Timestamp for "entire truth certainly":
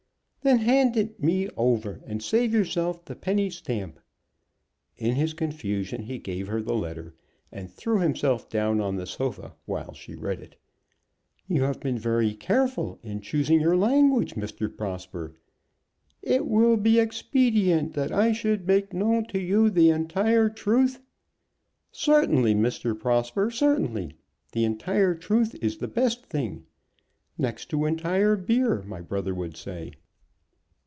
19.91-22.55